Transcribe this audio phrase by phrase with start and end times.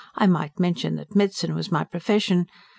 [0.15, 2.47] I might mention that medicine was my profession.